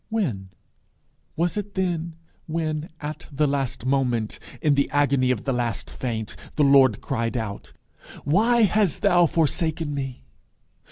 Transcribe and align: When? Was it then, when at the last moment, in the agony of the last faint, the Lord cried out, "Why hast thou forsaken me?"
When? 0.09 0.49
Was 1.35 1.57
it 1.57 1.75
then, 1.75 2.15
when 2.47 2.89
at 3.01 3.27
the 3.31 3.45
last 3.45 3.85
moment, 3.85 4.39
in 4.59 4.73
the 4.73 4.89
agony 4.89 5.29
of 5.29 5.43
the 5.43 5.53
last 5.53 5.91
faint, 5.91 6.35
the 6.55 6.63
Lord 6.63 7.01
cried 7.01 7.37
out, 7.37 7.71
"Why 8.23 8.63
hast 8.63 9.03
thou 9.03 9.27
forsaken 9.27 9.93
me?" 9.93 10.23